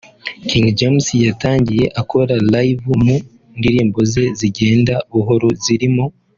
[0.47, 3.17] King James yatangiye akora live mu
[3.57, 6.05] ndirimbo ze zigenda buhoro zirimo